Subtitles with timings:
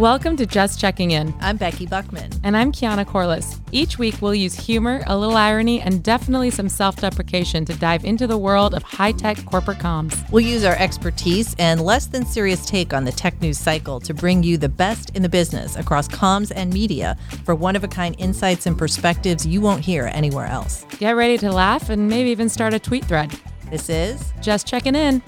[0.00, 1.34] Welcome to Just Checking In.
[1.42, 2.30] I'm Becky Buckman.
[2.42, 3.60] And I'm Keyana Corliss.
[3.70, 8.06] Each week, we'll use humor, a little irony, and definitely some self deprecation to dive
[8.06, 10.16] into the world of high tech corporate comms.
[10.30, 14.14] We'll use our expertise and less than serious take on the tech news cycle to
[14.14, 17.88] bring you the best in the business across comms and media for one of a
[17.88, 20.86] kind insights and perspectives you won't hear anywhere else.
[20.98, 23.38] Get ready to laugh and maybe even start a tweet thread.
[23.70, 25.20] This is Just Checking In.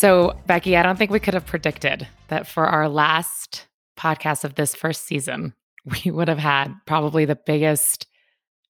[0.00, 3.66] So, Becky, I don't think we could have predicted that for our last
[3.98, 5.52] podcast of this first season,
[5.84, 8.06] we would have had probably the biggest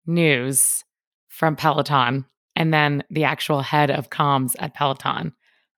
[0.04, 0.82] news
[1.28, 2.24] from Peloton
[2.56, 5.32] and then the actual head of comms at Peloton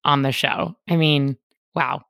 [0.06, 0.75] on the show.
[0.88, 1.37] I mean,
[1.75, 2.00] wow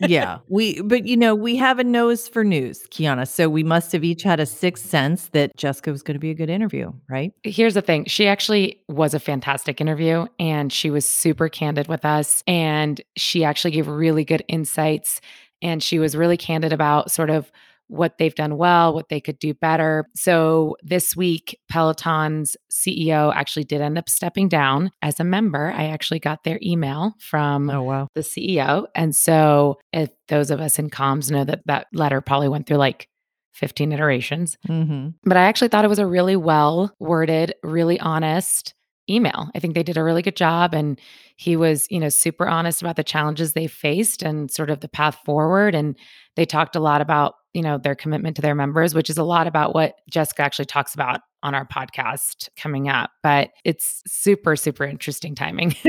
[0.00, 3.26] yeah, we but you know, we have a nose for news, Keyana.
[3.28, 6.30] So we must have each had a sixth sense that Jessica was going to be
[6.30, 7.32] a good interview, right?
[7.42, 8.04] Here's the thing.
[8.06, 13.44] She actually was a fantastic interview and she was super candid with us and she
[13.44, 15.20] actually gave really good insights
[15.62, 17.50] and she was really candid about sort of
[17.88, 20.06] what they've done well, what they could do better.
[20.14, 25.70] So this week, Peloton's CEO actually did end up stepping down as a member.
[25.70, 28.08] I actually got their email from oh, wow.
[28.14, 28.86] the CEO.
[28.94, 32.78] And so if those of us in comms know that that letter probably went through
[32.78, 33.08] like
[33.54, 34.56] 15 iterations.
[34.68, 35.10] Mm-hmm.
[35.24, 38.74] But I actually thought it was a really well worded, really honest
[39.10, 39.50] email.
[39.54, 40.98] I think they did a really good job and
[41.36, 44.88] he was, you know, super honest about the challenges they faced and sort of the
[44.88, 45.96] path forward and
[46.36, 49.24] they talked a lot about, you know, their commitment to their members, which is a
[49.24, 53.10] lot about what Jessica actually talks about on our podcast coming up.
[53.22, 55.74] But it's super super interesting timing.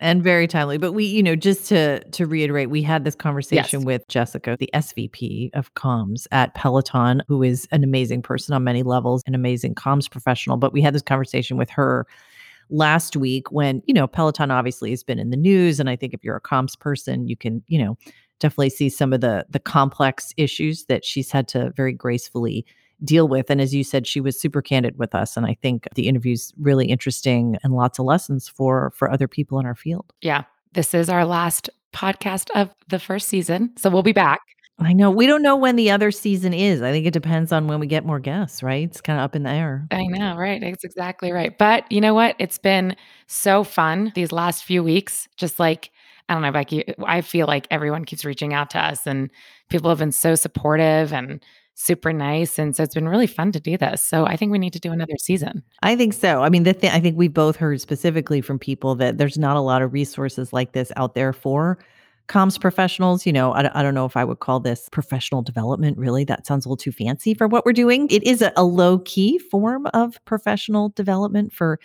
[0.00, 3.80] and very timely but we you know just to to reiterate we had this conversation
[3.80, 3.86] yes.
[3.86, 8.82] with jessica the svp of comms at peloton who is an amazing person on many
[8.82, 12.06] levels an amazing comms professional but we had this conversation with her
[12.68, 16.12] last week when you know peloton obviously has been in the news and i think
[16.12, 17.96] if you're a comms person you can you know
[18.38, 22.64] definitely see some of the the complex issues that she's had to very gracefully
[23.04, 25.86] deal with and as you said she was super candid with us and i think
[25.94, 30.12] the interview's really interesting and lots of lessons for for other people in our field
[30.22, 34.40] yeah this is our last podcast of the first season so we'll be back
[34.78, 35.10] I know.
[35.10, 36.82] We don't know when the other season is.
[36.82, 38.86] I think it depends on when we get more guests, right?
[38.86, 39.86] It's kind of up in the air.
[39.90, 40.62] I know, right?
[40.62, 41.56] It's exactly right.
[41.56, 42.36] But you know what?
[42.38, 42.94] It's been
[43.26, 45.90] so fun these last few weeks, just like
[46.28, 46.84] I don't know, Becky.
[47.04, 49.30] I feel like everyone keeps reaching out to us and
[49.68, 51.44] people have been so supportive and
[51.74, 52.58] super nice.
[52.58, 54.02] And so it's been really fun to do this.
[54.02, 55.62] So I think we need to do another season.
[55.82, 56.42] I think so.
[56.42, 59.56] I mean, the thing I think we both heard specifically from people that there's not
[59.56, 61.78] a lot of resources like this out there for
[62.28, 63.26] comms professionals.
[63.26, 66.24] You know, I, I don't know if I would call this professional development, really.
[66.24, 68.08] That sounds a little too fancy for what we're doing.
[68.10, 71.78] It is a, a low key form of professional development for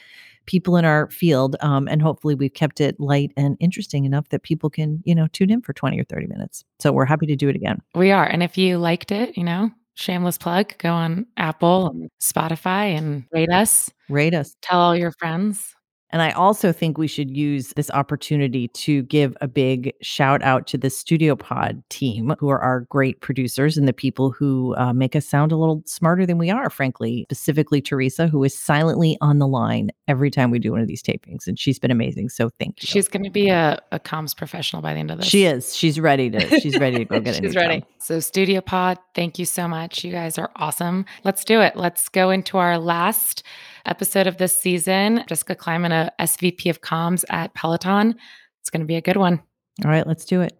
[0.46, 1.56] people in our field.
[1.62, 5.28] Um, and hopefully we've kept it light and interesting enough that people can, you know,
[5.28, 6.64] tune in for 20 or 30 minutes.
[6.80, 7.80] So we're happy to do it again.
[7.96, 8.26] We are.
[8.26, 13.26] And if you liked it, you know, shameless plug, go on Apple and Spotify and
[13.32, 13.90] rate us.
[14.10, 14.56] Rate us.
[14.62, 15.76] Tell all your friends.
[16.12, 20.68] And I also think we should use this opportunity to give a big shout out
[20.68, 24.94] to the Studio Pod team, who are our great producers and the people who uh,
[24.94, 27.26] make us sound a little smarter than we are, frankly.
[27.30, 31.02] Specifically, Teresa, who is silently on the line every time we do one of these
[31.02, 31.48] tapings.
[31.48, 32.30] And she's been amazing.
[32.30, 32.88] So thank you.
[32.88, 35.28] She's going to be a, a comms professional by the end of this.
[35.28, 35.76] She is.
[35.76, 37.44] She's ready to, she's ready to go get it.
[37.44, 37.80] she's ready.
[37.80, 37.88] Job.
[38.00, 40.04] So, Studio Pod, thank you so much.
[40.04, 41.06] You guys are awesome.
[41.24, 41.76] Let's do it.
[41.76, 43.44] Let's go into our last
[43.86, 45.24] episode of this season.
[45.28, 48.16] Jessica Kleiman, SVP of comms at Peloton.
[48.60, 49.42] It's going to be a good one.
[49.84, 50.58] All right, let's do it.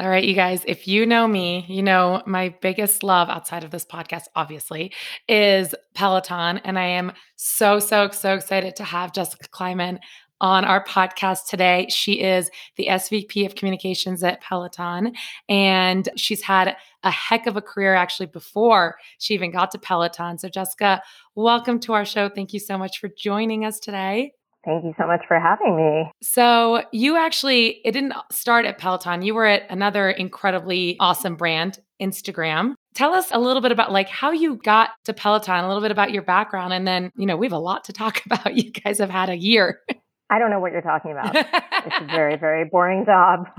[0.00, 3.70] All right, you guys, if you know me, you know my biggest love outside of
[3.70, 4.92] this podcast, obviously,
[5.28, 6.56] is Peloton.
[6.64, 10.00] And I am so, so, so excited to have Jessica Kleiman
[10.40, 11.86] on our podcast today.
[11.90, 15.14] She is the SVP of communications at Peloton,
[15.48, 20.38] and she's had a heck of a career actually before she even got to Peloton.
[20.38, 21.02] So, Jessica,
[21.34, 22.28] welcome to our show.
[22.28, 24.32] Thank you so much for joining us today.
[24.64, 26.10] Thank you so much for having me.
[26.22, 29.22] So, you actually, it didn't start at Peloton.
[29.22, 32.74] You were at another incredibly awesome brand, Instagram.
[32.94, 35.92] Tell us a little bit about like how you got to Peloton, a little bit
[35.92, 38.54] about your background and then, you know, we have a lot to talk about.
[38.54, 39.80] You guys have had a year.
[40.30, 41.34] I don't know what you're talking about.
[41.34, 43.46] it's a very, very boring job.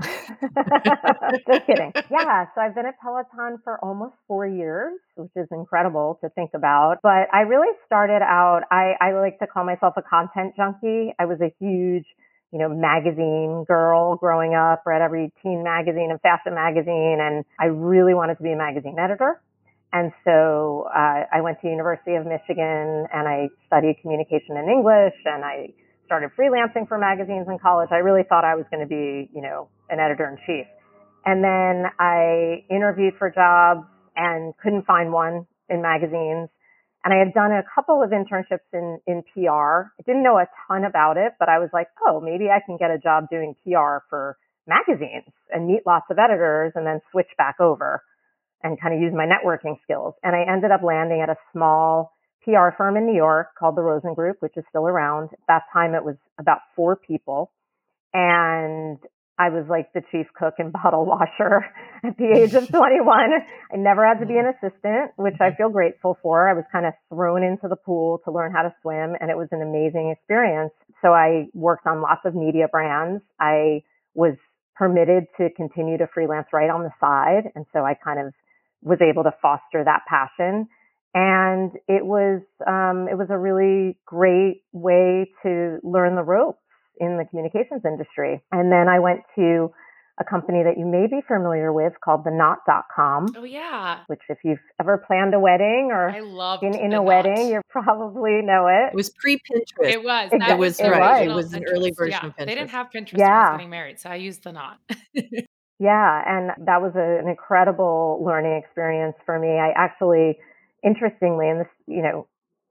[1.46, 1.92] Just kidding.
[2.10, 2.46] Yeah.
[2.54, 6.96] So I've been at Peloton for almost four years, which is incredible to think about.
[7.02, 11.12] But I really started out, I, I like to call myself a content junkie.
[11.18, 12.06] I was a huge,
[12.52, 17.18] you know, magazine girl growing up, read every teen magazine and fashion magazine.
[17.20, 19.42] And I really wanted to be a magazine editor.
[19.92, 25.12] And so uh, I went to University of Michigan and I studied communication and English
[25.26, 25.74] and I
[26.12, 27.88] started freelancing for magazines in college.
[27.90, 30.68] I really thought I was going to be, you know, an editor in chief.
[31.24, 36.52] And then I interviewed for jobs and couldn't find one in magazines.
[37.00, 39.88] And I had done a couple of internships in, in PR.
[39.88, 42.76] I didn't know a ton about it, but I was like, oh, maybe I can
[42.76, 44.36] get a job doing PR for
[44.68, 48.04] magazines and meet lots of editors and then switch back over
[48.62, 50.12] and kind of use my networking skills.
[50.22, 52.12] And I ended up landing at a small
[52.44, 55.30] PR firm in New York called the Rosen Group, which is still around.
[55.32, 57.52] At that time, it was about four people.
[58.12, 58.98] And
[59.38, 61.64] I was like the chief cook and bottle washer
[62.04, 63.08] at the age of 21.
[63.72, 64.66] I never had to be an mm-hmm.
[64.66, 65.56] assistant, which I mm-hmm.
[65.56, 66.48] feel grateful for.
[66.48, 69.36] I was kind of thrown into the pool to learn how to swim and it
[69.36, 70.72] was an amazing experience.
[71.00, 73.22] So I worked on lots of media brands.
[73.40, 73.82] I
[74.14, 74.36] was
[74.76, 77.50] permitted to continue to freelance right on the side.
[77.54, 78.32] And so I kind of
[78.82, 80.68] was able to foster that passion.
[81.14, 86.58] And it was, um, it was a really great way to learn the ropes
[86.98, 88.42] in the communications industry.
[88.50, 89.72] And then I went to
[90.20, 93.26] a company that you may be familiar with called the knot.com.
[93.36, 94.00] Oh yeah.
[94.06, 97.04] Which if you've ever planned a wedding or I love been in a knot.
[97.04, 98.92] wedding, you probably know it.
[98.92, 99.90] It was pre Pinterest.
[99.90, 100.30] It was.
[100.30, 101.28] That it was, it right.
[101.28, 102.26] It was an early version yeah.
[102.26, 102.46] of Pinterest.
[102.46, 103.26] They didn't have Pinterest yeah.
[103.26, 104.78] when I was getting married, so I used the knot.
[105.78, 109.58] yeah, and that was a, an incredible learning experience for me.
[109.58, 110.38] I actually
[110.84, 112.26] interestingly, and this, you know,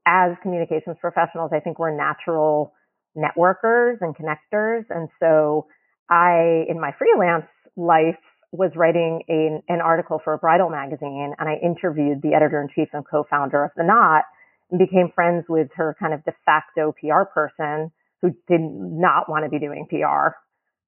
[0.06, 2.74] as communications professionals, I think we're natural
[3.16, 4.84] networkers and connectors.
[4.90, 5.68] And so
[6.10, 8.20] I, in my freelance life,
[8.52, 12.68] was writing a, an article for a bridal magazine and I interviewed the editor in
[12.68, 14.26] chief and co-founder of The Knot
[14.70, 17.92] and became friends with her kind of de facto PR person
[18.22, 20.36] who did not want to be doing PR.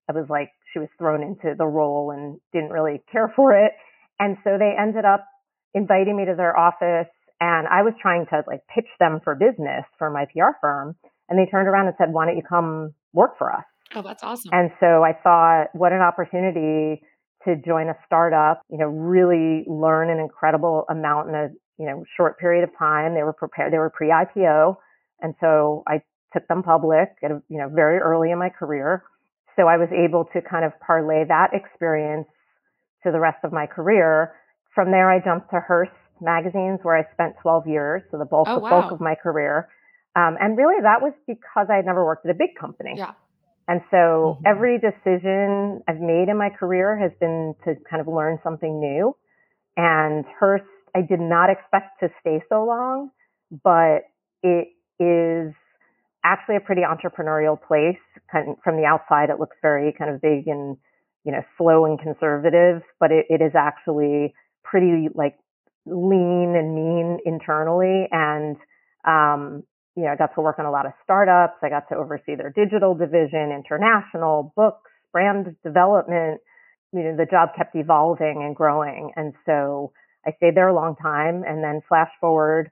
[0.10, 3.72] I was like, she was thrown into the role and didn't really care for it.
[4.20, 5.26] And so they ended up
[5.74, 9.84] inviting me to their office and I was trying to like pitch them for business
[9.98, 10.96] for my PR firm.
[11.28, 13.66] And they turned around and said, why don't you come work for us?
[13.96, 14.52] Oh, that's awesome.
[14.54, 17.02] And so I thought, what an opportunity
[17.46, 21.48] to join a startup, you know, really learn an incredible amount in a,
[21.78, 23.14] you know, short period of time.
[23.14, 24.78] They were prepared, they were pre IPO.
[25.22, 26.02] And so I
[26.34, 29.04] took them public at a, you know, very early in my career.
[29.56, 32.28] So I was able to kind of parlay that experience
[33.04, 34.34] to the rest of my career.
[34.76, 35.92] From there, I jumped to Hearst
[36.22, 38.02] magazines where I spent 12 years.
[38.12, 38.82] So the bulk, oh, the wow.
[38.82, 39.70] bulk of my career.
[40.16, 42.94] Um, and really that was because I had never worked at a big company.
[42.98, 43.14] Yeah.
[43.68, 44.44] And so mm-hmm.
[44.46, 49.16] every decision I've made in my career has been to kind of learn something new.
[49.78, 50.66] And Hearst,
[50.96, 53.10] I did not expect to stay so long,
[53.64, 54.04] but
[54.44, 54.68] it
[55.00, 55.54] is
[56.24, 57.98] actually a pretty entrepreneurial place.
[58.32, 60.78] Kind of, from the outside, it looks very kind of big and,
[61.24, 65.38] you know, slow and conservative, but it, it is actually pretty like
[65.86, 68.08] lean and mean internally.
[68.12, 68.56] And,
[69.06, 69.64] um,
[69.96, 71.58] you know, I got to work on a lot of startups.
[71.62, 76.42] I got to oversee their digital division, international books, brand development.
[76.94, 79.12] You know, the job kept evolving and growing.
[79.16, 79.94] And so
[80.26, 82.72] I stayed there a long time and then flash forward,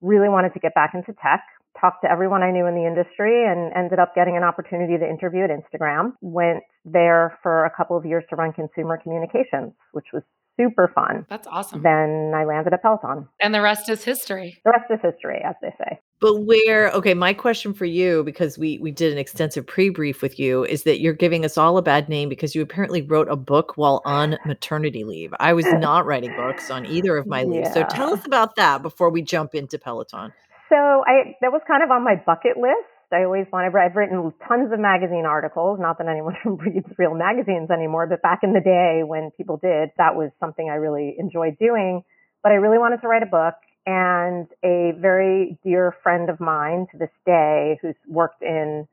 [0.00, 1.42] really wanted to get back into tech,
[1.80, 5.08] talked to everyone I knew in the industry and ended up getting an opportunity to
[5.08, 6.12] interview at Instagram.
[6.20, 10.22] Went there for a couple of years to run consumer communications, which was
[10.60, 11.26] super fun.
[11.28, 11.82] That's awesome.
[11.82, 13.28] Then I landed at Peloton.
[13.40, 14.58] And the rest is history.
[14.64, 16.00] The rest is history, as they say.
[16.20, 20.38] But where okay, my question for you because we we did an extensive pre-brief with
[20.38, 23.36] you is that you're giving us all a bad name because you apparently wrote a
[23.36, 25.32] book while on maternity leave.
[25.40, 27.68] I was not writing books on either of my leaves.
[27.68, 27.88] Yeah.
[27.88, 30.32] So tell us about that before we jump into Peloton.
[30.68, 34.32] So I that was kind of on my bucket list I always wanted, I've written
[34.46, 38.60] tons of magazine articles, not that anyone reads real magazines anymore, but back in the
[38.60, 42.04] day when people did, that was something I really enjoyed doing.
[42.42, 43.54] But I really wanted to write a book
[43.86, 48.86] and a very dear friend of mine to this day who's worked in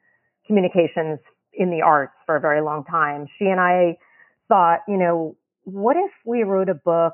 [0.47, 1.19] communications
[1.53, 3.27] in the arts for a very long time.
[3.37, 3.97] She and I
[4.47, 7.13] thought, you know, what if we wrote a book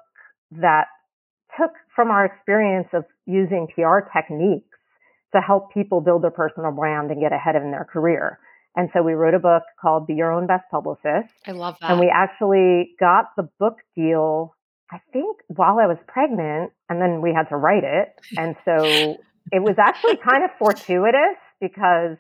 [0.51, 0.86] that
[1.57, 4.72] took from our experience of using PR techniques
[5.35, 8.39] to help people build their personal brand and get ahead in their career.
[8.75, 11.33] And so we wrote a book called Be Your Own Best Publicist.
[11.45, 11.91] I love that.
[11.91, 14.55] And we actually got the book deal,
[14.91, 18.09] I think, while I was pregnant, and then we had to write it.
[18.37, 19.17] And so
[19.51, 22.17] it was actually kind of fortuitous because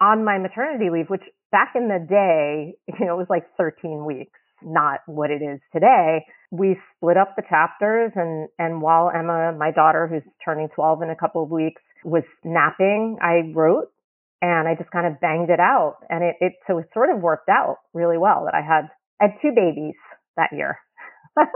[0.00, 4.06] on my maternity leave, which back in the day, you know, it was like 13
[4.06, 9.56] weeks, not what it is today we split up the chapters and, and while Emma,
[9.58, 13.88] my daughter, who's turning 12 in a couple of weeks, was napping, I wrote
[14.40, 15.98] and I just kind of banged it out.
[16.08, 18.88] And it, it, so it sort of worked out really well that I had,
[19.20, 19.94] I had two babies
[20.36, 20.78] that year.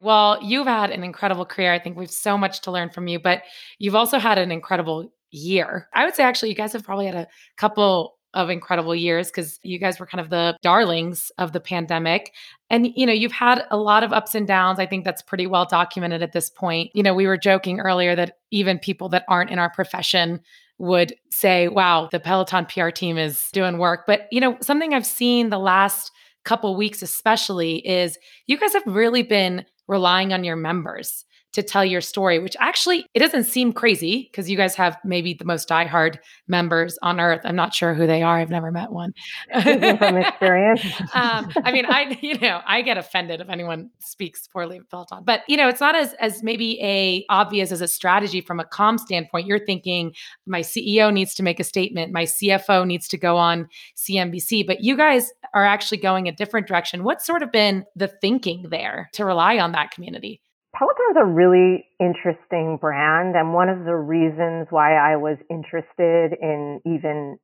[0.00, 1.72] Well, you've had an incredible career.
[1.72, 3.42] I think we've so much to learn from you, but
[3.78, 5.88] you've also had an incredible year.
[5.94, 7.28] I would say actually you guys have probably had a
[7.58, 12.32] couple of incredible years because you guys were kind of the darlings of the pandemic.
[12.68, 14.78] And, you know, you've had a lot of ups and downs.
[14.78, 16.90] I think that's pretty well documented at this point.
[16.94, 20.40] You know, we were joking earlier that even people that aren't in our profession
[20.78, 24.04] would say, wow, the Peloton PR team is doing work.
[24.06, 26.10] But, you know, something I've seen the last
[26.44, 31.84] couple weeks, especially, is you guys have really been relying on your members to tell
[31.84, 35.68] your story, which actually it doesn't seem crazy because you guys have maybe the most
[35.68, 37.40] diehard members on earth.
[37.44, 38.38] I'm not sure who they are.
[38.38, 39.12] I've never met one.
[39.52, 40.82] from experience.
[41.14, 45.24] um, I mean, I you know I get offended if anyone speaks poorly of Peloton,
[45.24, 48.64] but you know it's not as as maybe a obvious as a strategy from a
[48.64, 49.46] com standpoint.
[49.46, 50.14] You're thinking
[50.46, 54.82] my CEO needs to make a statement, my CFO needs to go on CNBC, but
[54.82, 57.02] you guys are actually going a different direction.
[57.02, 60.40] What's sort of been the thinking there to rely on that community?
[60.80, 63.36] Peloton's a really interesting brand.
[63.36, 67.36] And one of the reasons why I was interested in even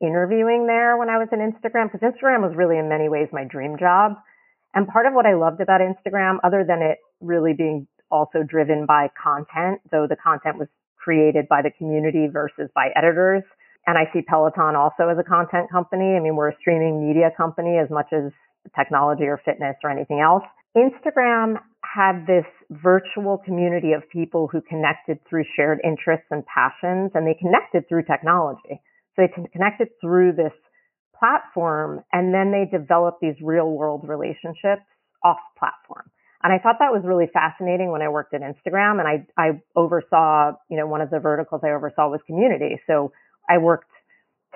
[0.00, 3.42] interviewing there when I was in Instagram, because Instagram was really in many ways my
[3.42, 4.14] dream job.
[4.74, 8.86] And part of what I loved about Instagram, other than it really being also driven
[8.86, 13.42] by content, though the content was created by the community versus by editors.
[13.88, 16.14] And I see Peloton also as a content company.
[16.14, 18.30] I mean, we're a streaming media company as much as
[18.78, 20.44] technology or fitness or anything else.
[20.76, 27.26] Instagram had this virtual community of people who connected through shared interests and passions, and
[27.26, 28.82] they connected through technology.
[29.14, 30.52] So they connected through this
[31.16, 34.82] platform, and then they developed these real world relationships
[35.22, 36.10] off platform.
[36.42, 39.62] And I thought that was really fascinating when I worked at Instagram, and I, I
[39.76, 42.80] oversaw, you know, one of the verticals I oversaw was community.
[42.86, 43.12] So
[43.48, 43.90] I worked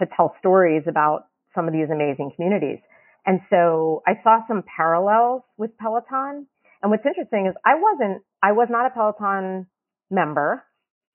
[0.01, 2.81] to tell stories about some of these amazing communities.
[3.29, 6.49] And so I saw some parallels with Peloton
[6.83, 9.67] and what's interesting is I wasn't, I was not a Peloton
[10.11, 10.63] member.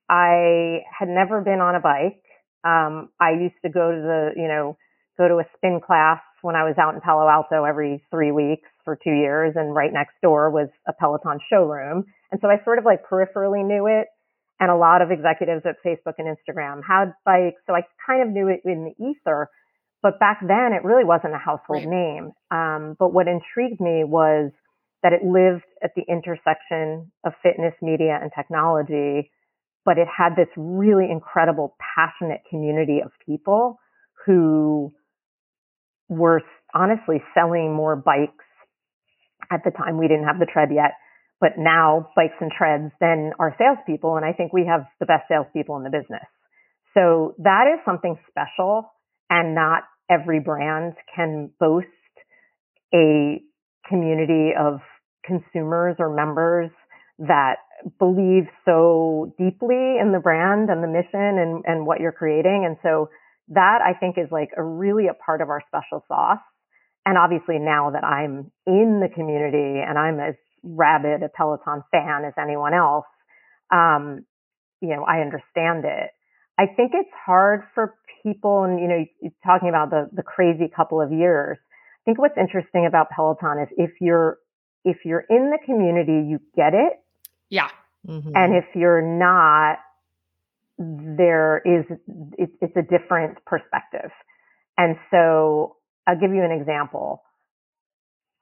[0.10, 2.22] I had never been on a bike.
[2.64, 4.78] Um, I used to go to the, you know,
[5.18, 8.68] go to a spin class when I was out in Palo Alto every three weeks
[8.84, 9.54] for two years.
[9.56, 12.04] And right next door was a Peloton showroom.
[12.32, 14.08] And so I sort of like peripherally knew it.
[14.60, 17.62] And a lot of executives at Facebook and Instagram had bikes.
[17.68, 19.50] So I kind of knew it in the ether.
[20.04, 21.88] But back then it really wasn't a household right.
[21.88, 22.32] name.
[22.52, 24.52] Um, but what intrigued me was
[25.02, 29.32] that it lived at the intersection of fitness, media, and technology,
[29.86, 33.80] but it had this really incredible, passionate community of people
[34.26, 34.92] who
[36.10, 36.42] were
[36.74, 38.46] honestly selling more bikes.
[39.52, 40.96] At the time, we didn't have the tread yet,
[41.40, 44.16] but now bikes and treads than our salespeople.
[44.16, 46.24] And I think we have the best salespeople in the business.
[46.94, 48.90] So that is something special
[49.30, 51.88] and not every brand can boast
[52.94, 53.42] a
[53.88, 54.80] community of
[55.26, 56.70] consumers or members
[57.20, 57.56] that
[58.00, 62.64] believe so deeply in the brand and the mission and, and what you're creating.
[62.66, 63.10] And so
[63.50, 66.44] that I think is like a really a part of our special sauce.
[67.06, 72.24] And obviously now that I'm in the community and I'm as rabid a Peloton fan
[72.26, 73.06] as anyone else,
[73.72, 74.26] um,
[74.82, 76.12] you know, I understand it.
[76.58, 81.02] I think it's hard for people and, you know, talking about the, the crazy couple
[81.02, 81.58] of years.
[81.60, 84.38] I think what's interesting about Peloton is if you're
[84.86, 87.02] if you're in the community, you get it.
[87.50, 87.70] Yeah.
[88.08, 88.32] Mm-hmm.
[88.36, 89.80] And if you're not,
[90.78, 91.86] there is,
[92.38, 94.12] it, it's a different perspective.
[94.78, 97.24] And so I'll give you an example.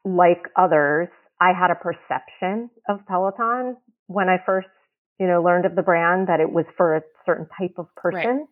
[0.04, 3.78] Like others, I had a perception of Peloton
[4.08, 4.68] when I first,
[5.20, 8.38] you know, learned of the brand that it was for a certain type of person.
[8.38, 8.48] Right.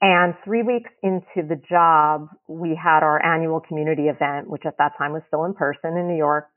[0.00, 4.92] And three weeks into the job, we had our annual community event, which at that
[4.98, 6.48] time was still in person in New York.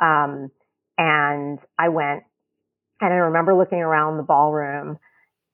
[0.00, 0.50] Um,
[0.98, 2.24] and I went
[3.00, 4.98] and I remember looking around the ballroom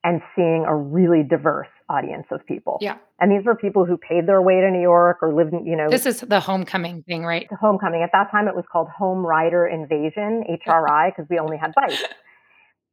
[0.04, 2.78] and seeing a really diverse audience of people.
[2.80, 2.96] Yeah.
[3.20, 5.76] And these were people who paid their way to New York or lived in, you
[5.76, 5.90] know.
[5.90, 7.46] This is the homecoming thing, right?
[7.48, 8.02] The homecoming.
[8.02, 12.02] At that time, it was called Home Rider Invasion, HRI, because we only had bikes.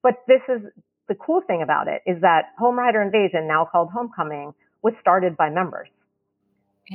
[0.02, 0.62] But this is
[1.08, 5.36] the cool thing about it is that Home Rider Invasion, now called Homecoming, was started
[5.36, 5.90] by members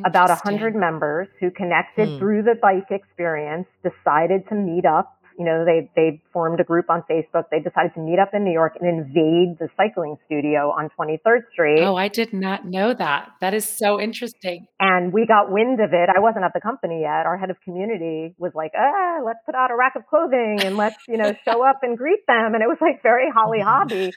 [0.04, 2.18] about a hundred members who connected hmm.
[2.18, 5.20] through the bike experience, decided to meet up.
[5.38, 7.44] You know, they, they formed a group on Facebook.
[7.50, 11.50] They decided to meet up in New York and invade the cycling studio on 23rd
[11.52, 11.80] Street.
[11.80, 13.30] Oh, I did not know that.
[13.40, 14.66] That is so interesting.
[14.78, 16.08] And we got wind of it.
[16.14, 17.26] I wasn't at the company yet.
[17.26, 20.76] Our head of community was like, ah, let's put out a rack of clothing and
[20.76, 22.54] let's, you know, show up and greet them.
[22.54, 24.12] And it was like very Holly Hobbie.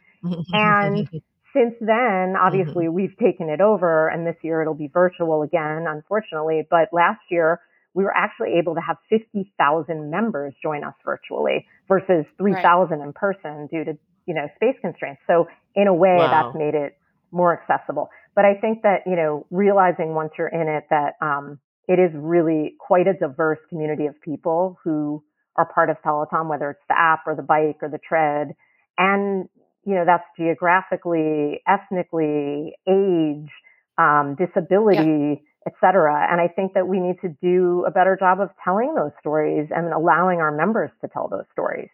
[0.54, 1.10] and
[1.58, 2.94] since then, obviously, mm-hmm.
[2.94, 6.68] we've taken it over, and this year it'll be virtual again, unfortunately.
[6.70, 7.60] But last year,
[7.94, 13.06] we were actually able to have 50,000 members join us virtually versus 3,000 right.
[13.06, 15.22] in person due to, you know, space constraints.
[15.28, 16.30] So in a way wow.
[16.30, 16.98] that's made it
[17.32, 18.10] more accessible.
[18.36, 22.12] But I think that, you know, realizing once you're in it that, um, it is
[22.14, 25.24] really quite a diverse community of people who
[25.56, 28.50] are part of Peloton, whether it's the app or the bike or the tread.
[28.98, 29.48] And,
[29.86, 33.50] you know, that's geographically, ethnically, age,
[33.98, 35.47] um, disability, yeah.
[35.68, 36.28] Et cetera.
[36.32, 39.68] And I think that we need to do a better job of telling those stories
[39.76, 41.90] and allowing our members to tell those stories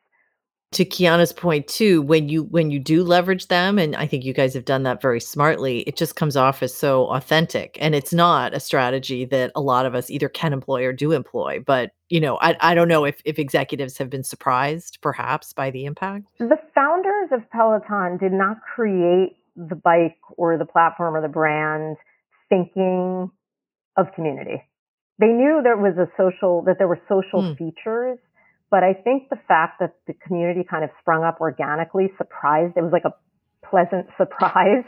[0.73, 4.33] to Keyana's point too, when you when you do leverage them, and I think you
[4.33, 7.77] guys have done that very smartly, it just comes off as so authentic.
[7.79, 11.11] And it's not a strategy that a lot of us either can employ or do
[11.11, 11.59] employ.
[11.65, 15.71] But you know, I, I don't know if, if executives have been surprised perhaps by
[15.71, 16.25] the impact.
[16.39, 21.97] The founders of Peloton did not create the bike or the platform or the brand
[22.49, 23.31] thinking
[23.97, 24.63] of community.
[25.19, 27.57] They knew there was a social that there were social mm.
[27.57, 28.17] features
[28.73, 32.81] but I think the fact that the community kind of sprung up organically surprised, it
[32.81, 33.13] was like a
[33.63, 34.83] pleasant surprise.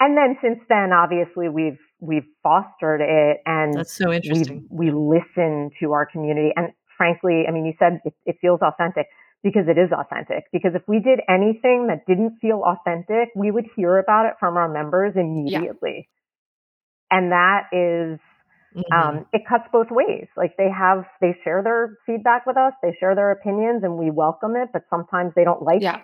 [0.00, 4.66] And then since then, obviously we've, we've fostered it and that's so interesting.
[4.70, 6.48] We, we listen to our community.
[6.56, 9.04] And frankly, I mean, you said it, it feels authentic
[9.42, 10.44] because it is authentic.
[10.50, 14.56] Because if we did anything that didn't feel authentic, we would hear about it from
[14.56, 16.08] our members immediately.
[16.08, 17.18] Yeah.
[17.18, 18.18] And that is
[18.76, 18.92] Mm-hmm.
[18.92, 20.26] Um, it cuts both ways.
[20.36, 24.10] Like they have, they share their feedback with us, they share their opinions, and we
[24.10, 24.68] welcome it.
[24.72, 26.00] But sometimes they don't like yeah.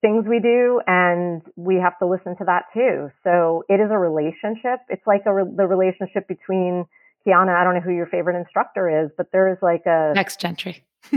[0.00, 3.10] things we do, and we have to listen to that too.
[3.22, 4.80] So it is a relationship.
[4.88, 6.86] It's like a re- the relationship between
[7.24, 7.54] Keyana.
[7.54, 10.84] I don't know who your favorite instructor is, but there is like a Becs Gentry.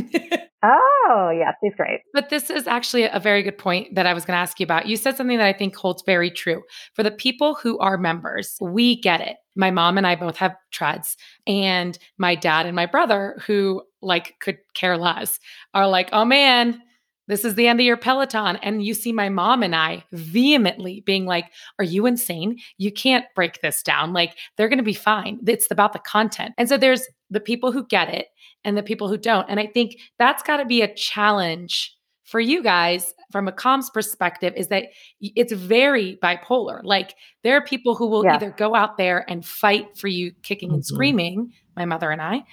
[0.64, 2.02] oh, yeah, he's great.
[2.14, 4.64] But this is actually a very good point that I was going to ask you
[4.64, 4.88] about.
[4.88, 6.62] You said something that I think holds very true.
[6.94, 9.38] For the people who are members, we get it.
[9.56, 14.36] My mom and I both have treads, and my dad and my brother, who like
[14.40, 15.40] could care less,
[15.74, 16.82] are like, oh man,
[17.32, 18.58] this is the end of your Peloton.
[18.58, 21.46] And you see my mom and I vehemently being like,
[21.80, 22.58] Are you insane?
[22.78, 24.12] You can't break this down.
[24.12, 25.40] Like, they're going to be fine.
[25.48, 26.54] It's about the content.
[26.58, 28.28] And so there's the people who get it
[28.66, 29.50] and the people who don't.
[29.50, 31.96] And I think that's got to be a challenge
[32.32, 34.86] for you guys from a comms perspective is that
[35.20, 36.80] it's very bipolar.
[36.82, 38.36] Like there are people who will yeah.
[38.36, 40.76] either go out there and fight for you kicking mm-hmm.
[40.76, 42.44] and screaming, my mother and I,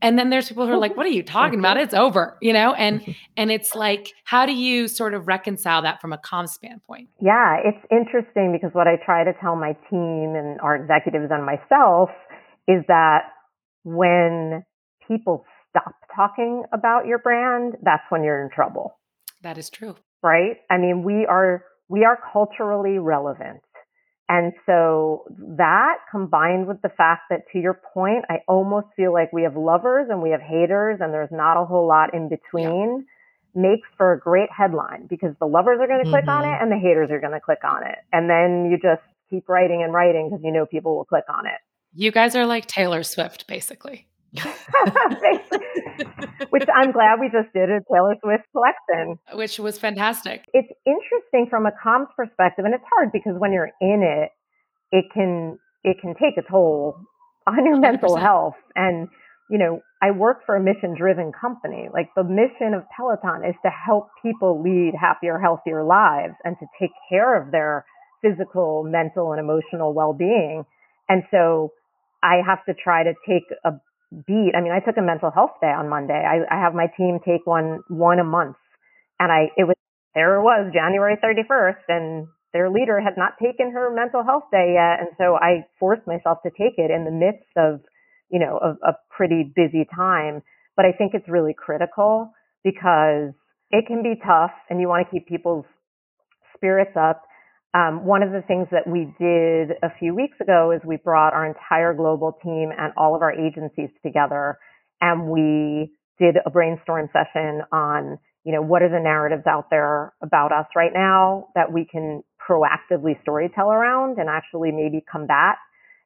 [0.00, 2.52] and then there's people who are like what are you talking about it's over you
[2.52, 6.48] know and and it's like how do you sort of reconcile that from a comm
[6.48, 11.32] standpoint yeah it's interesting because what i try to tell my team and our executives
[11.32, 12.10] and myself
[12.68, 13.22] is that
[13.82, 14.62] when
[15.08, 18.97] people stop talking about your brand, that's when you're in trouble.
[19.42, 19.96] That is true.
[20.22, 20.56] Right?
[20.70, 23.62] I mean, we are we are culturally relevant.
[24.28, 25.24] And so
[25.56, 29.56] that combined with the fact that to your point, I almost feel like we have
[29.56, 33.06] lovers and we have haters and there's not a whole lot in between
[33.54, 33.62] yeah.
[33.62, 36.26] makes for a great headline because the lovers are going to mm-hmm.
[36.26, 36.62] click on it mm-hmm.
[36.62, 37.96] and the haters are going to click on it.
[38.12, 41.46] And then you just keep writing and writing because you know people will click on
[41.46, 41.60] it.
[41.94, 44.08] You guys are like Taylor Swift, basically.
[46.50, 49.18] Which I'm glad we just did a Taylor Swift collection.
[49.34, 50.44] Which was fantastic.
[50.52, 54.30] It's interesting from a comms perspective, and it's hard because when you're in it,
[54.92, 56.96] it can it can take a toll
[57.46, 57.80] on your 100%.
[57.80, 58.56] mental health.
[58.76, 59.08] And,
[59.50, 61.88] you know, I work for a mission driven company.
[61.92, 66.66] Like the mission of Peloton is to help people lead happier, healthier lives and to
[66.80, 67.84] take care of their
[68.22, 70.64] physical, mental, and emotional well being.
[71.08, 71.72] And so
[72.22, 73.72] I have to try to take a
[74.10, 74.52] beat.
[74.56, 76.18] I mean, I took a mental health day on Monday.
[76.18, 78.56] I, I have my team take one one a month,
[79.20, 79.76] and I it was
[80.14, 84.74] there it was January 31st, and their leader had not taken her mental health day
[84.74, 87.80] yet, and so I forced myself to take it in the midst of
[88.30, 90.42] you know a, a pretty busy time.
[90.76, 92.32] But I think it's really critical
[92.64, 93.34] because
[93.70, 95.66] it can be tough, and you want to keep people's
[96.56, 97.22] spirits up.
[97.74, 101.34] Um, one of the things that we did a few weeks ago is we brought
[101.34, 104.58] our entire global team and all of our agencies together
[105.00, 110.12] and we did a brainstorm session on, you know, what are the narratives out there
[110.22, 115.56] about us right now that we can proactively storytell around and actually maybe combat.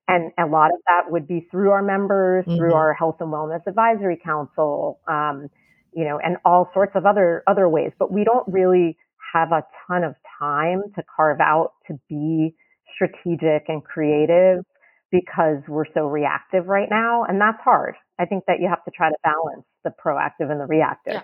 [0.08, 2.56] And a lot of that would be through our members, mm-hmm.
[2.56, 5.48] through our health and wellness advisory council, um,
[5.94, 7.92] you know, and all sorts of other, other ways.
[7.98, 8.98] But we don't really
[9.32, 12.54] have a ton of time to carve out to be
[12.94, 14.64] strategic and creative
[15.10, 17.24] because we're so reactive right now.
[17.24, 17.94] And that's hard.
[18.18, 21.14] I think that you have to try to balance the proactive and the reactive.
[21.14, 21.22] Yeah.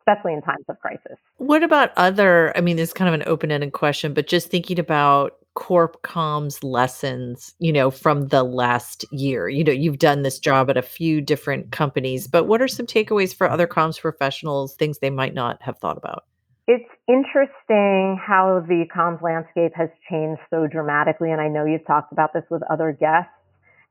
[0.00, 1.16] Especially in times of crisis.
[1.36, 2.52] What about other?
[2.56, 6.02] I mean, this is kind of an open ended question, but just thinking about corp
[6.02, 9.48] comms lessons, you know, from the last year?
[9.48, 12.86] You know, you've done this job at a few different companies, but what are some
[12.86, 16.24] takeaways for other comms professionals, things they might not have thought about?
[16.68, 21.32] It's interesting how the comms landscape has changed so dramatically.
[21.32, 23.32] And I know you've talked about this with other guests.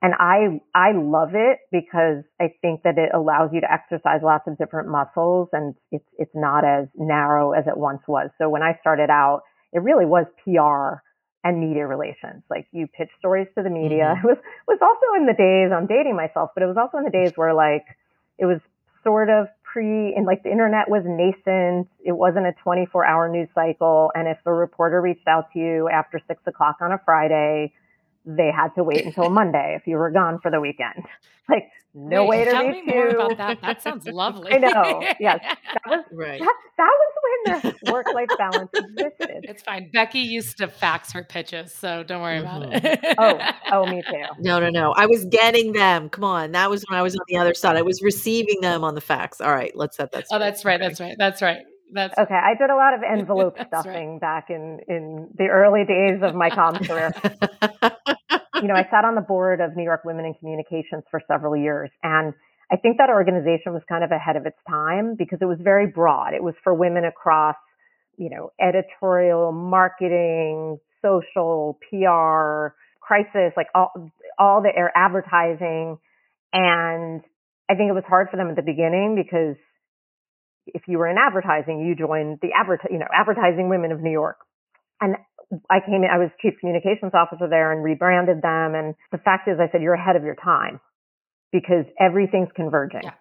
[0.01, 4.47] And I, I love it because I think that it allows you to exercise lots
[4.47, 8.31] of different muscles and it's, it's not as narrow as it once was.
[8.39, 11.03] So when I started out, it really was PR
[11.43, 12.43] and media relations.
[12.49, 14.15] Like you pitch stories to the media.
[14.17, 14.27] Mm-hmm.
[14.27, 17.03] It was was also in the days I'm dating myself, but it was also in
[17.03, 17.85] the days where like
[18.37, 18.59] it was
[19.03, 21.87] sort of pre and like the internet was nascent.
[22.03, 24.11] It wasn't a 24 hour news cycle.
[24.15, 27.73] And if a reporter reached out to you after six o'clock on a Friday,
[28.25, 31.05] they had to wait until Monday if you were gone for the weekend.
[31.49, 33.09] Like no Wait, way to tell reach me you.
[33.19, 33.61] about that.
[33.61, 34.51] That sounds lovely.
[34.53, 35.03] I know.
[35.19, 36.39] Yes, that was right.
[36.39, 37.10] That, that was
[37.45, 39.41] when the work life balance existed.
[39.43, 39.89] It's fine.
[39.91, 42.63] Becky used to fax her pitches, so don't worry mm-hmm.
[42.63, 43.15] about it.
[43.17, 43.39] oh,
[43.71, 44.23] oh, me too.
[44.39, 44.93] No, no, no.
[44.95, 46.09] I was getting them.
[46.09, 47.77] Come on, that was when I was on the other side.
[47.77, 49.41] I was receiving them on the fax.
[49.41, 50.27] All right, let's set that.
[50.27, 50.37] Straight.
[50.37, 50.79] Oh, that's right.
[50.79, 51.15] That's right.
[51.17, 51.65] That's right.
[51.93, 52.35] That's okay.
[52.35, 54.21] I did a lot of envelope stuffing right.
[54.21, 57.11] back in in the early days of my comms career.
[58.61, 61.55] you know, I sat on the board of New York Women in Communications for several
[61.55, 62.33] years, and
[62.71, 65.87] I think that organization was kind of ahead of its time because it was very
[65.87, 66.33] broad.
[66.33, 67.57] It was for women across,
[68.17, 73.91] you know, editorial, marketing, social, PR, crisis, like all
[74.39, 75.97] all the air advertising,
[76.53, 77.21] and
[77.69, 79.57] I think it was hard for them at the beginning because
[80.67, 84.11] if you were in advertising, you joined the advert, you know, advertising women of New
[84.11, 84.37] York.
[85.01, 85.15] And
[85.69, 88.75] I came in, I was chief communications officer there and rebranded them.
[88.75, 90.79] And the fact is, I said, you're ahead of your time
[91.51, 93.01] because everything's converging.
[93.03, 93.13] Yeah.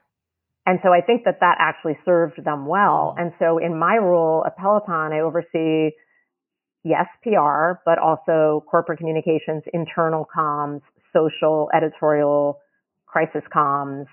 [0.67, 3.15] And so I think that that actually served them well.
[3.17, 3.23] Mm-hmm.
[3.23, 5.97] And so in my role at Peloton, I oversee,
[6.85, 12.61] yes, PR, but also corporate communications, internal comms, social, editorial,
[13.07, 14.07] crisis comms,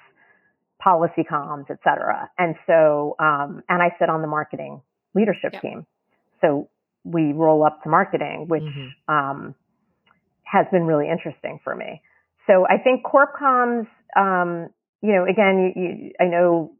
[0.81, 2.29] policy comms, et cetera.
[2.37, 4.81] And so, um, and I sit on the marketing
[5.13, 5.61] leadership yep.
[5.61, 5.85] team.
[6.41, 6.69] So
[7.03, 9.13] we roll up to marketing, which mm-hmm.
[9.13, 9.55] um,
[10.43, 12.01] has been really interesting for me.
[12.47, 14.69] So I think corp comms, um,
[15.01, 16.73] you know, again, you, you, I know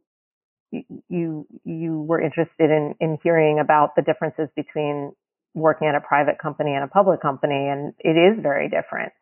[1.08, 5.12] you you were interested in in hearing about the differences between
[5.54, 9.12] working at a private company and a public company, and it is very different.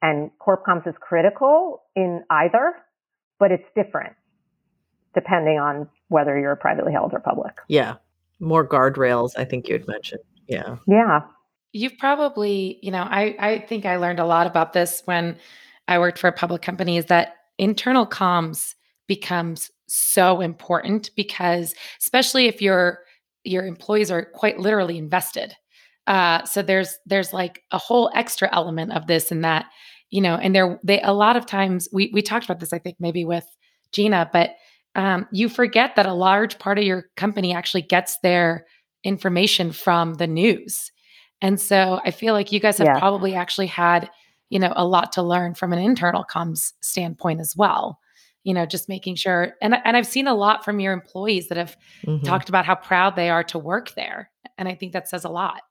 [0.00, 2.74] And corp comms is critical in either,
[3.38, 4.14] but it's different
[5.14, 7.52] depending on whether you're privately held or public.
[7.68, 7.96] Yeah,
[8.40, 10.22] more guardrails, I think you had mentioned.
[10.48, 10.76] Yeah.
[10.86, 11.20] Yeah.
[11.72, 15.36] You've probably, you know, I, I think I learned a lot about this when
[15.88, 18.74] I worked for a public company is that internal comms
[19.08, 23.00] becomes so important because especially if your
[23.44, 25.54] your employees are quite literally invested.
[26.06, 29.66] Uh, so there's there's like a whole extra element of this and that,
[30.10, 32.78] you know, and there they a lot of times we we talked about this, I
[32.78, 33.46] think maybe with
[33.92, 34.50] Gina, but
[34.94, 38.66] um, you forget that a large part of your company actually gets their
[39.04, 40.91] information from the news.
[41.42, 42.98] And so I feel like you guys have yeah.
[42.98, 44.08] probably actually had,
[44.48, 47.98] you know, a lot to learn from an internal comms standpoint as well.
[48.44, 51.58] You know, just making sure and and I've seen a lot from your employees that
[51.58, 52.24] have mm-hmm.
[52.24, 54.30] talked about how proud they are to work there.
[54.56, 55.62] And I think that says a lot.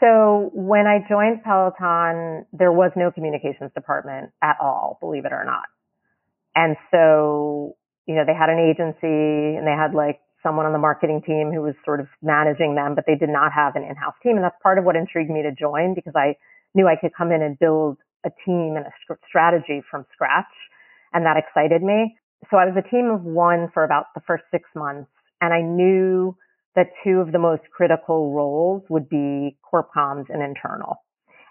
[0.00, 5.44] So when I joined Peloton, there was no communications department at all, believe it or
[5.44, 5.66] not.
[6.56, 7.76] And so
[8.08, 11.50] you know, they had an agency and they had like someone on the marketing team
[11.52, 14.36] who was sort of managing them, but they did not have an in-house team.
[14.36, 16.36] And that's part of what intrigued me to join because I
[16.74, 18.92] knew I could come in and build a team and a
[19.26, 20.52] strategy from scratch.
[21.12, 22.16] And that excited me.
[22.50, 25.10] So I was a team of one for about the first six months.
[25.40, 26.36] And I knew
[26.76, 30.96] that two of the most critical roles would be corp comms and internal.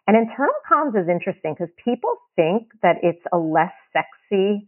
[0.07, 4.67] And internal comms is interesting because people think that it's a less sexy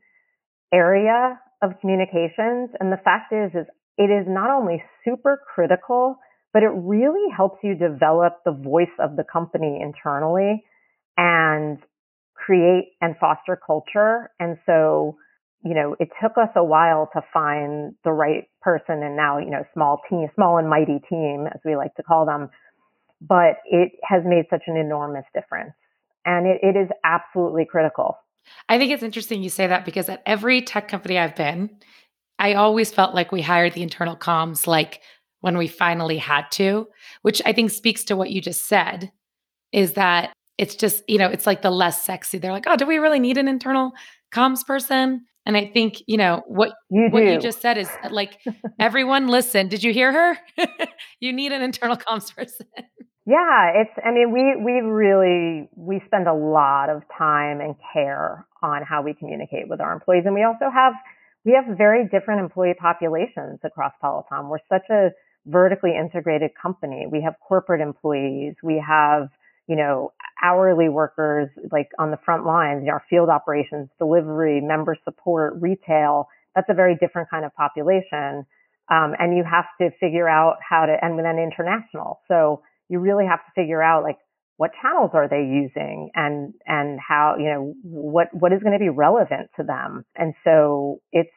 [0.73, 2.71] area of communications.
[2.79, 3.67] And the fact is, is
[3.99, 6.17] it is not only super critical,
[6.53, 10.63] but it really helps you develop the voice of the company internally
[11.17, 11.77] and
[12.33, 14.31] create and foster culture.
[14.39, 15.17] And so,
[15.65, 19.49] you know, it took us a while to find the right person and now, you
[19.49, 22.49] know, small team, small and mighty team, as we like to call them.
[23.21, 25.73] But it has made such an enormous difference.
[26.25, 28.17] And it, it is absolutely critical.
[28.69, 31.69] I think it's interesting you say that because at every tech company I've been,
[32.39, 35.02] I always felt like we hired the internal comms like
[35.41, 36.88] when we finally had to,
[37.21, 39.12] which I think speaks to what you just said
[39.71, 42.38] is that it's just, you know, it's like the less sexy.
[42.38, 43.91] They're like, oh, do we really need an internal
[44.34, 45.25] comms person?
[45.45, 48.39] And I think, you know, what you what you just said is uh, like
[48.80, 50.38] everyone listen, did you hear her?
[51.19, 52.67] you need an internal comms person.
[53.25, 58.45] Yeah, it's I mean we we really we spend a lot of time and care
[58.62, 60.93] on how we communicate with our employees and we also have
[61.45, 64.49] we have very different employee populations across Peloton.
[64.49, 65.10] We're such a
[65.45, 67.08] vertically integrated company.
[67.10, 69.30] We have corporate employees, we have
[69.69, 75.54] you know, hourly workers like on the front lines, our field operations, delivery, member support,
[75.62, 76.28] retail.
[76.56, 78.47] That's a very different kind of population.
[78.89, 82.19] Um, and you have to figure out how to, and then international.
[82.28, 84.17] So you really have to figure out like
[84.60, 88.80] what channels are they using and, and how, you know, what, what is going to
[88.80, 90.04] be relevant to them.
[90.17, 91.30] And so it's,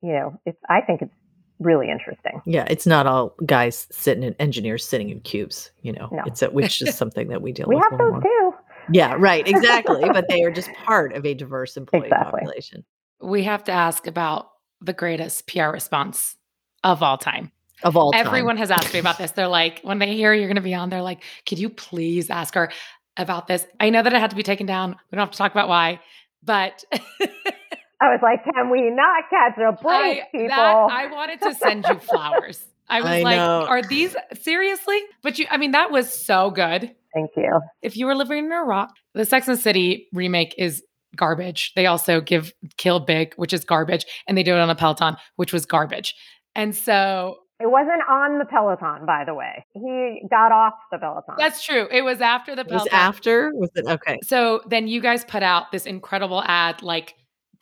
[0.00, 1.12] you know, it's, I think it's
[1.58, 2.40] really interesting.
[2.46, 6.08] Yeah, it's not all guys sitting in engineers sitting in cubes, you know.
[6.12, 6.22] No.
[6.24, 7.84] It's a, which is something that we deal we with.
[7.90, 8.52] We have those too.
[8.92, 10.08] Yeah, right, exactly.
[10.12, 12.42] but they are just part of a diverse employee exactly.
[12.42, 12.84] population.
[13.20, 16.36] We have to ask about the greatest PR response
[16.84, 17.50] of all time.
[17.84, 18.26] Of all time.
[18.26, 19.32] Everyone has asked me about this.
[19.32, 22.30] They're like, when they hear you're going to be on, they're like, could you please
[22.30, 22.70] ask her
[23.16, 23.66] about this?
[23.80, 24.90] I know that it had to be taken down.
[25.10, 26.00] We don't have to talk about why,
[26.42, 30.48] but I was like, can we not catch a break, I, people?
[30.48, 32.64] That, I wanted to send you flowers.
[32.88, 33.66] I was I like, know.
[33.66, 35.00] are these seriously?
[35.22, 36.94] But you, I mean, that was so good.
[37.14, 37.60] Thank you.
[37.80, 40.82] If you were living in a rock, the Sex and City remake is
[41.16, 41.72] garbage.
[41.76, 45.16] They also give Kill Big, which is garbage, and they do it on a Peloton,
[45.36, 46.14] which was garbage.
[46.54, 49.64] And so it wasn't on the Peloton, by the way.
[49.72, 51.34] He got off the Peloton.
[51.38, 51.86] That's true.
[51.90, 52.88] It was after the Peloton.
[52.88, 53.52] It was after?
[53.54, 54.18] Was it okay?
[54.24, 57.14] So then you guys put out this incredible ad like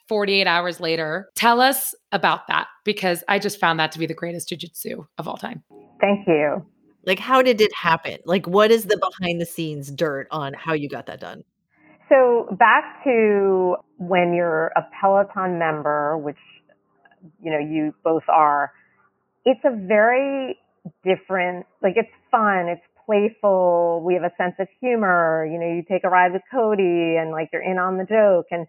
[0.08, 1.28] 48 hours later.
[1.36, 5.28] Tell us about that because I just found that to be the greatest jujitsu of
[5.28, 5.62] all time.
[6.00, 6.64] Thank you.
[7.04, 8.18] Like, how did it happen?
[8.24, 11.44] Like, what is the behind the scenes dirt on how you got that done?
[12.08, 16.36] So, back to when you're a Peloton member, which,
[17.40, 18.72] you know, you both are,
[19.44, 20.58] it's a very
[21.04, 25.46] different, like, it's fun, it's playful, we have a sense of humor.
[25.50, 28.46] You know, you take a ride with Cody and, like, you're in on the joke.
[28.50, 28.66] And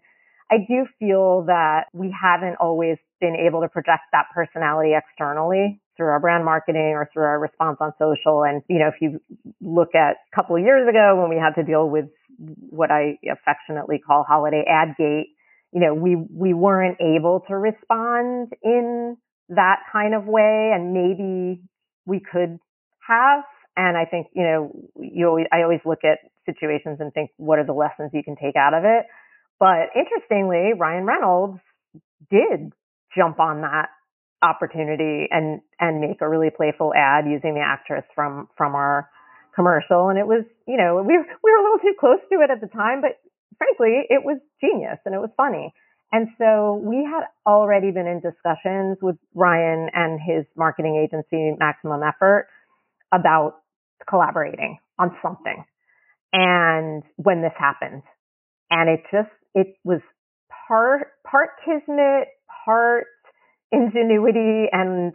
[0.50, 6.08] I do feel that we haven't always been able to project that personality externally through
[6.08, 8.44] our brand marketing or through our response on social.
[8.44, 9.20] And, you know, if you
[9.60, 12.06] look at a couple of years ago when we had to deal with
[12.38, 15.28] what I affectionately call holiday ad gate,
[15.72, 19.16] you know, we, we weren't able to respond in
[19.54, 20.72] that kind of way.
[20.74, 21.62] And maybe
[22.06, 22.58] we could
[23.06, 23.44] have.
[23.76, 27.58] And I think, you know, you always, I always look at situations and think, what
[27.58, 29.06] are the lessons you can take out of it?
[29.58, 31.60] But interestingly, Ryan Reynolds
[32.30, 32.72] did
[33.14, 33.88] jump on that
[34.42, 39.08] opportunity and and make a really playful ad using the actress from from our
[39.54, 42.50] commercial and it was you know we we were a little too close to it
[42.50, 43.22] at the time but
[43.56, 45.72] frankly it was genius and it was funny
[46.12, 52.02] and so we had already been in discussions with Ryan and his marketing agency Maximum
[52.02, 52.48] Effort
[53.12, 53.54] about
[54.08, 55.64] collaborating on something.
[56.32, 58.02] And when this happened
[58.70, 60.00] and it just it was
[60.68, 62.28] part part kismet,
[62.64, 63.06] part
[63.70, 65.12] ingenuity, and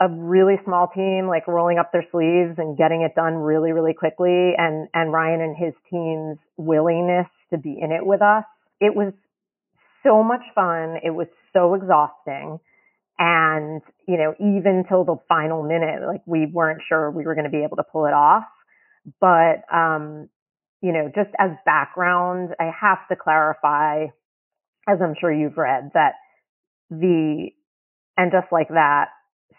[0.00, 3.94] a really small team like rolling up their sleeves and getting it done really really
[3.94, 8.44] quickly and and Ryan and his team's willingness to be in it with us.
[8.80, 9.12] It was
[10.06, 10.96] so much fun.
[11.02, 12.60] It was so exhausting.
[13.18, 17.46] And you know even till the final minute like we weren't sure we were going
[17.46, 18.44] to be able to pull it off.
[19.20, 20.28] But um
[20.82, 24.06] you know, just as background, I have to clarify,
[24.88, 26.12] as I'm sure you've read, that
[26.90, 27.48] the,
[28.16, 29.06] and just like that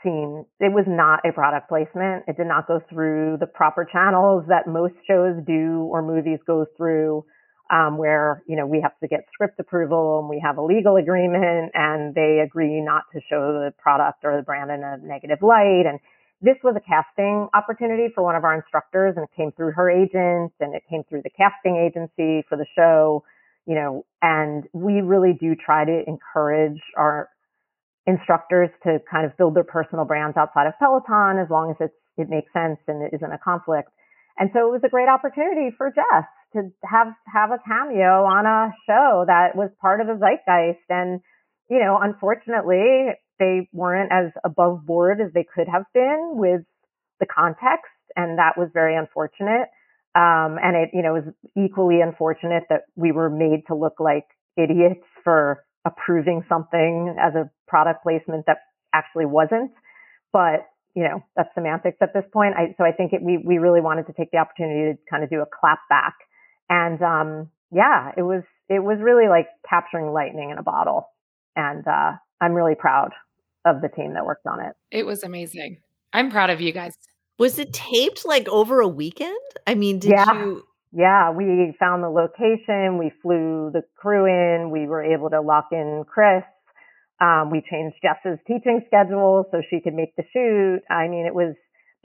[0.03, 2.25] scene, it was not a product placement.
[2.27, 6.65] It did not go through the proper channels that most shows do or movies go
[6.77, 7.25] through,
[7.69, 10.95] um, where, you know, we have to get script approval and we have a legal
[10.95, 15.39] agreement and they agree not to show the product or the brand in a negative
[15.41, 15.84] light.
[15.88, 15.99] And
[16.41, 19.89] this was a casting opportunity for one of our instructors and it came through her
[19.89, 23.23] agent and it came through the casting agency for the show,
[23.65, 27.30] you know, and we really do try to encourage our
[28.06, 31.97] instructors to kind of build their personal brands outside of Peloton as long as it's,
[32.17, 33.89] it makes sense and it isn't a conflict.
[34.38, 38.45] And so it was a great opportunity for Jess to have, have a cameo on
[38.45, 40.86] a show that was part of the zeitgeist.
[40.89, 41.21] And,
[41.69, 46.62] you know, unfortunately, they weren't as above board as they could have been with
[47.19, 47.91] the context.
[48.15, 49.69] And that was very unfortunate.
[50.15, 54.25] Um, and it, you know, was equally unfortunate that we were made to look like
[54.57, 58.57] idiots for approving something as a product placement that
[58.93, 59.71] actually wasn't.
[60.33, 62.55] But, you know, that's semantics at this point.
[62.57, 65.23] I, so I think it, we, we really wanted to take the opportunity to kind
[65.23, 66.15] of do a clap back.
[66.69, 71.10] And, um, yeah, it was, it was really like capturing lightning in a bottle.
[71.56, 73.12] And, uh, I'm really proud
[73.65, 74.73] of the team that worked on it.
[74.91, 75.82] It was amazing.
[76.13, 76.95] I'm proud of you guys.
[77.39, 79.38] Was it taped like over a weekend?
[79.65, 80.34] I mean, did yeah.
[80.34, 80.63] you?
[80.93, 82.97] Yeah, we found the location.
[82.97, 84.71] We flew the crew in.
[84.71, 86.43] We were able to lock in Chris.
[87.19, 90.82] Um, we changed Jess's teaching schedule so she could make the shoot.
[90.89, 91.56] I mean, it was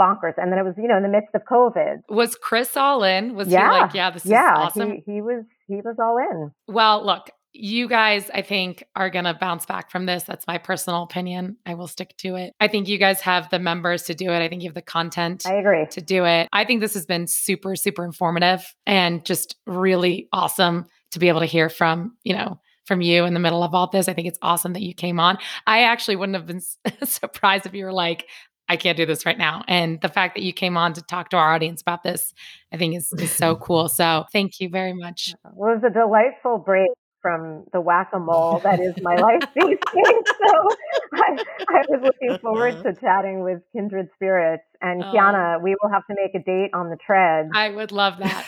[0.02, 0.34] bonkers.
[0.36, 2.02] And then it was, you know, in the midst of COVID.
[2.08, 3.34] Was Chris all in?
[3.34, 3.72] Was yeah.
[3.72, 4.92] he like, yeah, this yeah, is awesome?
[5.06, 6.50] He, he was, he was all in.
[6.66, 10.24] Well, look, you guys, I think, are going to bounce back from this.
[10.24, 11.56] That's my personal opinion.
[11.66, 12.54] I will stick to it.
[12.60, 14.42] I think you guys have the members to do it.
[14.42, 15.86] I think you have the content I agree.
[15.90, 16.48] to do it.
[16.52, 21.40] I think this has been super, super informative and just really awesome to be able
[21.40, 24.08] to hear from, you know, from you in the middle of all this.
[24.08, 25.38] I think it's awesome that you came on.
[25.66, 26.62] I actually wouldn't have been
[27.06, 28.26] surprised if you were like,
[28.72, 29.62] I can't do this right now.
[29.68, 32.32] And the fact that you came on to talk to our audience about this,
[32.72, 33.90] I think is, is so cool.
[33.90, 35.34] So thank you very much.
[35.52, 36.88] Well, it was a delightful break
[37.20, 40.24] from the whack-a-mole that is my life these days.
[40.26, 40.68] So
[41.12, 42.92] I, I, was looking forward uh-huh.
[42.94, 44.64] to chatting with kindred spirits.
[44.80, 45.12] And oh.
[45.12, 47.50] Keyana, we will have to make a date on the tread.
[47.54, 48.46] I would love that.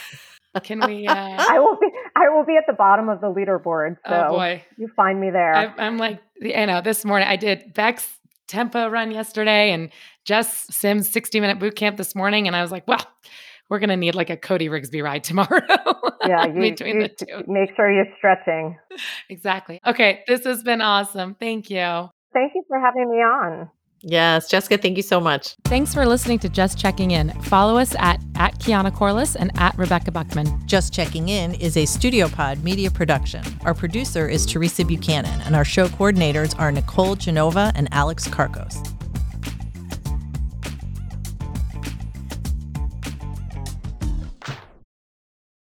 [0.63, 1.07] Can we?
[1.07, 1.15] Uh...
[1.39, 1.89] I will be.
[2.17, 3.97] I will be at the bottom of the leaderboard.
[4.07, 5.53] So oh boy, you find me there.
[5.53, 8.07] I, I'm like, you know, this morning I did Becs'
[8.47, 9.91] tempo run yesterday and
[10.25, 13.07] Jess Sims 60 minute boot camp this morning, and I was like, well
[13.71, 15.49] we're going to need like a Cody Rigsby ride tomorrow.
[16.27, 17.45] yeah, you, between you, the two.
[17.53, 18.77] Make sure you're stretching.
[19.29, 19.81] exactly.
[19.87, 21.35] Okay, this has been awesome.
[21.35, 22.09] Thank you.
[22.33, 23.71] Thank you for having me on.
[24.07, 25.57] Yes, Jessica, thank you so much.
[25.65, 27.31] Thanks for listening to Just Checking In.
[27.43, 30.61] Follow us at, at Keyana Corliss and at Rebecca Buckman.
[30.67, 33.43] Just Checking In is a Studio Pod media production.
[33.65, 38.94] Our producer is Teresa Buchanan, and our show coordinators are Nicole Genova and Alex Karkos.